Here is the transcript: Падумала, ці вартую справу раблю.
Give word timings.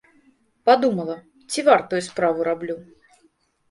Падумала, 0.69 1.19
ці 1.51 1.59
вартую 1.71 2.01
справу 2.09 2.39
раблю. 2.53 2.83